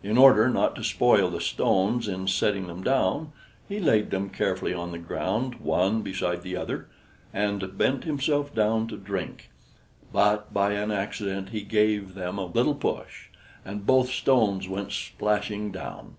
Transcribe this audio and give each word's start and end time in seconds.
In 0.00 0.16
order 0.16 0.48
not 0.48 0.76
to 0.76 0.84
spoil 0.84 1.28
the 1.28 1.40
stones 1.40 2.06
in 2.06 2.28
setting 2.28 2.68
them 2.68 2.84
down, 2.84 3.32
he 3.68 3.80
laid 3.80 4.12
them 4.12 4.30
carefully 4.30 4.72
on 4.72 4.92
the 4.92 4.96
ground 4.98 5.56
one 5.56 6.02
beside 6.02 6.42
the 6.42 6.56
other, 6.56 6.86
and 7.34 7.76
bent 7.76 8.04
himself 8.04 8.54
down 8.54 8.86
to 8.86 8.96
drink, 8.96 9.50
but 10.12 10.54
by 10.54 10.74
an 10.74 10.92
accident 10.92 11.48
he 11.48 11.62
gave 11.62 12.14
them 12.14 12.38
a 12.38 12.46
little 12.46 12.76
push, 12.76 13.26
and 13.64 13.84
both 13.84 14.10
stones 14.12 14.68
went 14.68 14.92
splashing 14.92 15.72
down. 15.72 16.14